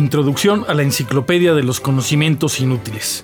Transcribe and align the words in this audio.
Introducción 0.00 0.64
a 0.66 0.72
la 0.72 0.82
Enciclopedia 0.82 1.52
de 1.52 1.62
los 1.62 1.78
Conocimientos 1.78 2.58
Inútiles. 2.58 3.22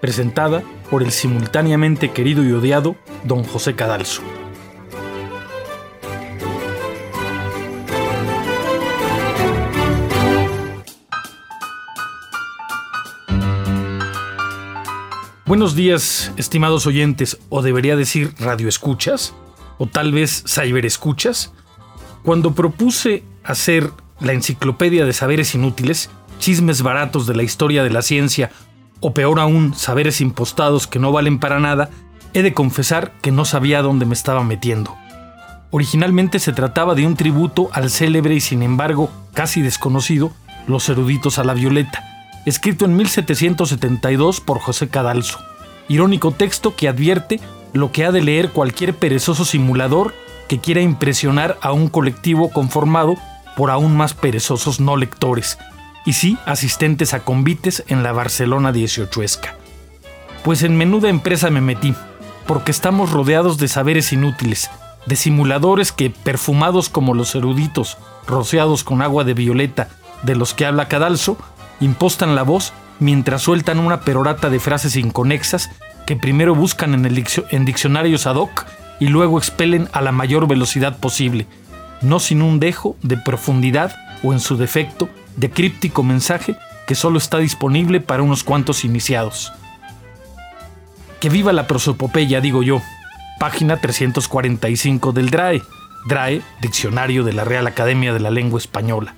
Presentada 0.00 0.62
por 0.88 1.02
el 1.02 1.10
simultáneamente 1.10 2.12
querido 2.12 2.44
y 2.44 2.52
odiado 2.52 2.94
Don 3.24 3.42
José 3.42 3.74
Cadalso. 3.74 4.22
Buenos 15.44 15.74
días, 15.74 16.30
estimados 16.36 16.86
oyentes, 16.86 17.40
o 17.48 17.62
debería 17.62 17.96
decir 17.96 18.32
radioescuchas, 18.38 19.34
o 19.78 19.88
tal 19.88 20.12
vez 20.12 20.44
cyberescuchas. 20.46 21.52
Cuando 22.22 22.54
propuse 22.54 23.24
hacer 23.42 23.90
la 24.20 24.32
enciclopedia 24.32 25.04
de 25.04 25.12
saberes 25.12 25.54
inútiles, 25.54 26.10
chismes 26.38 26.82
baratos 26.82 27.26
de 27.26 27.34
la 27.34 27.42
historia 27.42 27.82
de 27.82 27.90
la 27.90 28.02
ciencia, 28.02 28.50
o 29.00 29.12
peor 29.12 29.40
aún, 29.40 29.74
saberes 29.74 30.20
impostados 30.20 30.86
que 30.86 30.98
no 30.98 31.12
valen 31.12 31.38
para 31.38 31.60
nada, 31.60 31.90
he 32.32 32.42
de 32.42 32.54
confesar 32.54 33.12
que 33.22 33.30
no 33.30 33.44
sabía 33.44 33.82
dónde 33.82 34.06
me 34.06 34.14
estaba 34.14 34.42
metiendo. 34.42 34.96
Originalmente 35.70 36.38
se 36.38 36.52
trataba 36.52 36.94
de 36.94 37.06
un 37.06 37.16
tributo 37.16 37.68
al 37.72 37.90
célebre 37.90 38.34
y 38.34 38.40
sin 38.40 38.62
embargo 38.62 39.10
casi 39.32 39.60
desconocido 39.60 40.32
Los 40.66 40.88
eruditos 40.88 41.38
a 41.38 41.44
la 41.44 41.52
violeta, 41.52 42.02
escrito 42.46 42.86
en 42.86 42.96
1772 42.96 44.40
por 44.40 44.60
José 44.60 44.88
Cadalso. 44.88 45.38
Irónico 45.88 46.30
texto 46.30 46.74
que 46.74 46.88
advierte 46.88 47.40
lo 47.74 47.92
que 47.92 48.06
ha 48.06 48.12
de 48.12 48.22
leer 48.22 48.50
cualquier 48.50 48.94
perezoso 48.94 49.44
simulador 49.44 50.14
que 50.48 50.60
quiera 50.60 50.80
impresionar 50.80 51.58
a 51.60 51.72
un 51.72 51.88
colectivo 51.88 52.50
conformado 52.50 53.16
por 53.56 53.70
aún 53.70 53.96
más 53.96 54.14
perezosos 54.14 54.80
no 54.80 54.96
lectores, 54.96 55.58
y 56.04 56.14
sí 56.14 56.38
asistentes 56.46 57.14
a 57.14 57.20
convites 57.20 57.84
en 57.88 58.02
la 58.02 58.12
Barcelona 58.12 58.72
18esca. 58.72 59.54
Pues 60.42 60.62
en 60.62 60.76
menuda 60.76 61.08
empresa 61.08 61.50
me 61.50 61.60
metí, 61.60 61.94
porque 62.46 62.70
estamos 62.70 63.10
rodeados 63.10 63.58
de 63.58 63.68
saberes 63.68 64.12
inútiles, 64.12 64.70
de 65.06 65.16
simuladores 65.16 65.92
que, 65.92 66.10
perfumados 66.10 66.88
como 66.88 67.14
los 67.14 67.34
eruditos, 67.34 67.98
rociados 68.26 68.84
con 68.84 69.02
agua 69.02 69.24
de 69.24 69.34
violeta 69.34 69.88
de 70.22 70.34
los 70.34 70.54
que 70.54 70.66
habla 70.66 70.88
Cadalso, 70.88 71.36
impostan 71.80 72.34
la 72.34 72.42
voz 72.42 72.72
mientras 73.00 73.42
sueltan 73.42 73.78
una 73.78 74.00
perorata 74.00 74.50
de 74.50 74.60
frases 74.60 74.96
inconexas 74.96 75.70
que 76.06 76.16
primero 76.16 76.54
buscan 76.54 76.94
en, 76.94 77.24
en 77.50 77.64
diccionarios 77.64 78.26
ad 78.26 78.36
hoc 78.36 78.66
y 79.00 79.08
luego 79.08 79.38
expelen 79.38 79.88
a 79.92 80.00
la 80.00 80.12
mayor 80.12 80.46
velocidad 80.46 80.98
posible, 80.98 81.46
no 82.02 82.20
sin 82.20 82.42
un 82.42 82.60
dejo 82.60 82.96
de 83.02 83.16
profundidad 83.16 83.94
o 84.22 84.32
en 84.32 84.40
su 84.40 84.56
defecto 84.56 85.08
de 85.36 85.50
críptico 85.50 86.02
mensaje 86.02 86.56
que 86.86 86.94
solo 86.94 87.18
está 87.18 87.38
disponible 87.38 88.00
para 88.00 88.22
unos 88.22 88.44
cuantos 88.44 88.84
iniciados. 88.84 89.52
Que 91.20 91.30
viva 91.30 91.52
la 91.52 91.66
prosopopeya, 91.66 92.40
digo 92.40 92.62
yo. 92.62 92.82
Página 93.40 93.78
345 93.78 95.12
del 95.12 95.30
DRAE. 95.30 95.62
DRAE, 96.06 96.42
Diccionario 96.60 97.24
de 97.24 97.32
la 97.32 97.44
Real 97.44 97.66
Academia 97.66 98.12
de 98.12 98.20
la 98.20 98.30
Lengua 98.30 98.58
Española. 98.58 99.14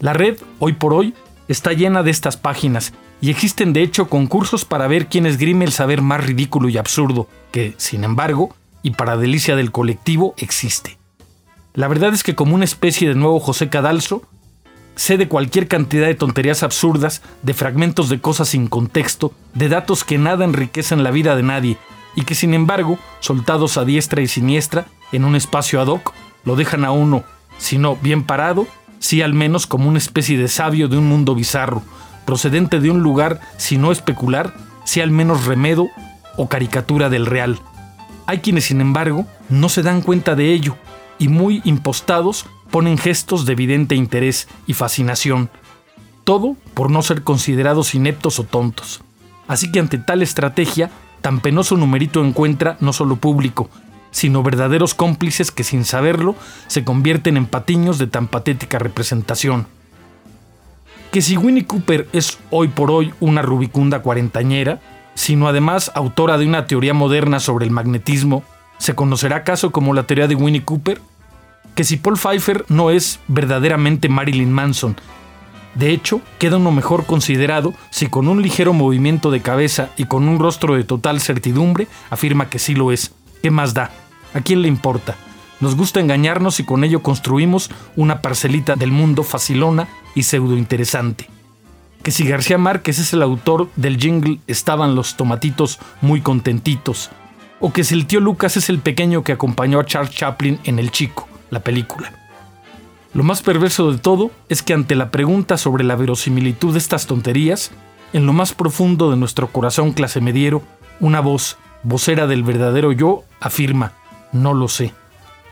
La 0.00 0.12
red, 0.12 0.38
hoy 0.60 0.74
por 0.74 0.94
hoy, 0.94 1.14
está 1.48 1.72
llena 1.72 2.04
de 2.04 2.12
estas 2.12 2.36
páginas 2.36 2.92
y 3.20 3.30
existen 3.30 3.72
de 3.72 3.82
hecho 3.82 4.08
concursos 4.08 4.64
para 4.64 4.86
ver 4.86 5.08
quién 5.08 5.26
esgrime 5.26 5.64
el 5.64 5.72
saber 5.72 6.02
más 6.02 6.24
ridículo 6.24 6.68
y 6.68 6.78
absurdo, 6.78 7.28
que, 7.50 7.74
sin 7.78 8.04
embargo, 8.04 8.54
y 8.82 8.92
para 8.92 9.16
delicia 9.16 9.56
del 9.56 9.72
colectivo, 9.72 10.34
existe. 10.36 10.97
La 11.78 11.86
verdad 11.86 12.12
es 12.12 12.24
que 12.24 12.34
como 12.34 12.56
una 12.56 12.64
especie 12.64 13.08
de 13.08 13.14
nuevo 13.14 13.38
José 13.38 13.68
Cadalso, 13.68 14.22
sé 14.96 15.16
de 15.16 15.28
cualquier 15.28 15.68
cantidad 15.68 16.08
de 16.08 16.16
tonterías 16.16 16.64
absurdas, 16.64 17.22
de 17.44 17.54
fragmentos 17.54 18.08
de 18.08 18.20
cosas 18.20 18.48
sin 18.48 18.66
contexto, 18.66 19.32
de 19.54 19.68
datos 19.68 20.02
que 20.02 20.18
nada 20.18 20.44
enriquecen 20.44 21.04
la 21.04 21.12
vida 21.12 21.36
de 21.36 21.44
nadie 21.44 21.78
y 22.16 22.22
que 22.22 22.34
sin 22.34 22.52
embargo, 22.52 22.98
soltados 23.20 23.76
a 23.76 23.84
diestra 23.84 24.20
y 24.20 24.26
siniestra 24.26 24.86
en 25.12 25.24
un 25.24 25.36
espacio 25.36 25.80
ad 25.80 25.86
hoc, 25.86 26.14
lo 26.44 26.56
dejan 26.56 26.84
a 26.84 26.90
uno, 26.90 27.22
si 27.58 27.78
no 27.78 27.94
bien 27.94 28.24
parado, 28.24 28.66
si 28.98 29.22
al 29.22 29.32
menos 29.32 29.68
como 29.68 29.88
una 29.88 29.98
especie 29.98 30.36
de 30.36 30.48
sabio 30.48 30.88
de 30.88 30.98
un 30.98 31.06
mundo 31.06 31.36
bizarro, 31.36 31.84
procedente 32.26 32.80
de 32.80 32.90
un 32.90 33.04
lugar, 33.04 33.40
si 33.56 33.78
no 33.78 33.92
especular, 33.92 34.52
si 34.82 35.00
al 35.00 35.12
menos 35.12 35.46
remedo 35.46 35.86
o 36.36 36.48
caricatura 36.48 37.08
del 37.08 37.26
real. 37.26 37.60
Hay 38.26 38.40
quienes, 38.40 38.64
sin 38.64 38.80
embargo, 38.80 39.28
no 39.48 39.68
se 39.68 39.84
dan 39.84 40.02
cuenta 40.02 40.34
de 40.34 40.52
ello 40.52 40.76
y 41.18 41.28
muy 41.28 41.60
impostados 41.64 42.46
ponen 42.70 42.98
gestos 42.98 43.46
de 43.46 43.52
evidente 43.52 43.94
interés 43.94 44.48
y 44.66 44.74
fascinación, 44.74 45.50
todo 46.24 46.56
por 46.74 46.90
no 46.90 47.02
ser 47.02 47.22
considerados 47.22 47.94
ineptos 47.94 48.38
o 48.38 48.44
tontos. 48.44 49.00
Así 49.46 49.72
que 49.72 49.80
ante 49.80 49.98
tal 49.98 50.22
estrategia, 50.22 50.90
tan 51.22 51.40
penoso 51.40 51.76
numerito 51.76 52.24
encuentra 52.24 52.76
no 52.80 52.92
solo 52.92 53.16
público, 53.16 53.70
sino 54.10 54.42
verdaderos 54.42 54.94
cómplices 54.94 55.50
que 55.50 55.64
sin 55.64 55.84
saberlo 55.84 56.34
se 56.66 56.84
convierten 56.84 57.36
en 57.36 57.46
patiños 57.46 57.98
de 57.98 58.06
tan 58.06 58.26
patética 58.26 58.78
representación. 58.78 59.66
Que 61.10 61.22
si 61.22 61.36
Winnie 61.36 61.66
Cooper 61.66 62.08
es 62.12 62.38
hoy 62.50 62.68
por 62.68 62.90
hoy 62.90 63.14
una 63.20 63.40
rubicunda 63.40 64.02
cuarentañera, 64.02 64.80
sino 65.14 65.48
además 65.48 65.90
autora 65.94 66.36
de 66.38 66.46
una 66.46 66.66
teoría 66.66 66.94
moderna 66.94 67.40
sobre 67.40 67.64
el 67.64 67.70
magnetismo, 67.70 68.44
¿se 68.78 68.94
conocerá 68.94 69.36
acaso 69.36 69.70
como 69.70 69.94
la 69.94 70.04
teoría 70.04 70.28
de 70.28 70.34
Winnie 70.34 70.64
Cooper? 70.64 71.00
que 71.78 71.84
si 71.84 71.96
Paul 71.96 72.16
Pfeiffer 72.16 72.64
no 72.68 72.90
es 72.90 73.20
verdaderamente 73.28 74.08
Marilyn 74.08 74.52
Manson. 74.52 74.96
De 75.76 75.92
hecho, 75.92 76.20
queda 76.40 76.56
uno 76.56 76.72
mejor 76.72 77.06
considerado 77.06 77.72
si 77.90 78.08
con 78.08 78.26
un 78.26 78.42
ligero 78.42 78.72
movimiento 78.72 79.30
de 79.30 79.42
cabeza 79.42 79.90
y 79.96 80.06
con 80.06 80.26
un 80.26 80.40
rostro 80.40 80.74
de 80.74 80.82
total 80.82 81.20
certidumbre 81.20 81.86
afirma 82.10 82.50
que 82.50 82.58
sí 82.58 82.74
lo 82.74 82.90
es. 82.90 83.12
¿Qué 83.44 83.52
más 83.52 83.74
da? 83.74 83.92
¿A 84.34 84.40
quién 84.40 84.60
le 84.62 84.66
importa? 84.66 85.14
Nos 85.60 85.76
gusta 85.76 86.00
engañarnos 86.00 86.58
y 86.58 86.64
con 86.64 86.82
ello 86.82 87.00
construimos 87.00 87.70
una 87.94 88.22
parcelita 88.22 88.74
del 88.74 88.90
mundo 88.90 89.22
facilona 89.22 89.86
y 90.16 90.24
pseudo 90.24 90.56
interesante. 90.56 91.30
Que 92.02 92.10
si 92.10 92.26
García 92.26 92.58
Márquez 92.58 92.98
es 92.98 93.12
el 93.12 93.22
autor 93.22 93.68
del 93.76 93.98
jingle 93.98 94.40
Estaban 94.48 94.96
los 94.96 95.16
tomatitos 95.16 95.78
muy 96.00 96.22
contentitos. 96.22 97.10
O 97.60 97.72
que 97.72 97.84
si 97.84 97.94
el 97.94 98.06
tío 98.06 98.20
Lucas 98.20 98.56
es 98.56 98.68
el 98.68 98.78
pequeño 98.78 99.24
que 99.24 99.32
acompañó 99.32 99.80
a 99.80 99.86
Charles 99.86 100.14
Chaplin 100.14 100.60
en 100.64 100.78
El 100.78 100.90
Chico 100.90 101.28
la 101.50 101.60
película. 101.60 102.12
Lo 103.14 103.24
más 103.24 103.42
perverso 103.42 103.90
de 103.90 103.98
todo 103.98 104.30
es 104.48 104.62
que 104.62 104.74
ante 104.74 104.94
la 104.94 105.10
pregunta 105.10 105.56
sobre 105.56 105.82
la 105.82 105.96
verosimilitud 105.96 106.72
de 106.72 106.78
estas 106.78 107.06
tonterías, 107.06 107.70
en 108.12 108.26
lo 108.26 108.32
más 108.32 108.52
profundo 108.52 109.10
de 109.10 109.16
nuestro 109.16 109.48
corazón 109.48 109.92
clase 109.92 110.20
mediero, 110.20 110.62
una 111.00 111.20
voz, 111.20 111.56
vocera 111.82 112.26
del 112.26 112.42
verdadero 112.42 112.92
yo, 112.92 113.24
afirma, 113.40 113.92
no 114.32 114.54
lo 114.54 114.68
sé, 114.68 114.92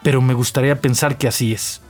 pero 0.02 0.20
me 0.20 0.34
gustaría 0.34 0.80
pensar 0.80 1.16
que 1.18 1.28
así 1.28 1.52
es. 1.52 1.80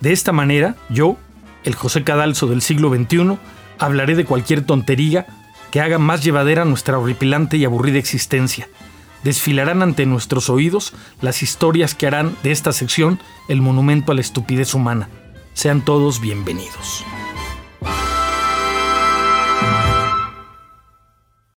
De 0.00 0.12
esta 0.12 0.32
manera, 0.32 0.76
yo, 0.88 1.16
el 1.64 1.74
José 1.74 2.04
Cadalso 2.04 2.46
del 2.46 2.62
siglo 2.62 2.94
XXI, 2.94 3.38
hablaré 3.78 4.14
de 4.14 4.24
cualquier 4.24 4.62
tontería 4.62 5.26
que 5.70 5.80
haga 5.80 5.98
más 5.98 6.22
llevadera 6.22 6.64
nuestra 6.64 6.98
horripilante 6.98 7.56
y 7.56 7.64
aburrida 7.64 7.98
existencia, 7.98 8.68
desfilarán 9.24 9.82
ante 9.82 10.06
nuestros 10.06 10.50
oídos 10.50 10.94
las 11.20 11.42
historias 11.42 11.94
que 11.94 12.06
harán 12.06 12.36
de 12.42 12.52
esta 12.52 12.72
sección 12.72 13.18
el 13.48 13.60
monumento 13.60 14.12
a 14.12 14.14
la 14.14 14.20
estupidez 14.20 14.74
humana. 14.74 15.08
Sean 15.54 15.84
todos 15.84 16.20
bienvenidos. 16.20 17.04